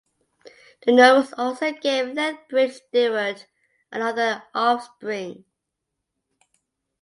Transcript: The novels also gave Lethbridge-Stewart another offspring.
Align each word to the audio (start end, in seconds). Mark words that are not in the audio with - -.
The 0.83 0.93
novels 0.93 1.31
also 1.37 1.71
gave 1.73 2.15
Lethbridge-Stewart 2.15 3.45
another 3.91 4.41
offspring. 4.51 5.45